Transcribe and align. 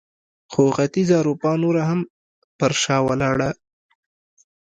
خو 0.51 0.63
ختیځه 0.75 1.15
اروپا 1.21 1.51
نوره 1.63 1.83
هم 1.89 1.99
پر 2.59 2.71
شا 2.81 2.97
ولاړه. 3.07 3.49